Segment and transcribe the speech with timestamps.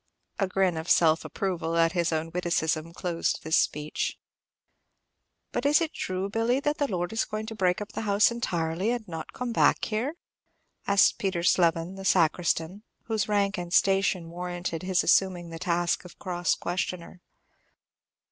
[0.39, 4.17] A grin of self approval at his own witticism closed this speech.
[5.51, 9.07] "But is it true, Billy, the lord is going to break up house entirely, and
[9.07, 10.15] not come back here?"
[10.87, 16.17] asked Peter Slevin, the sacristan, whose rank and station warranted his assuming the task of
[16.17, 17.21] cross questioner.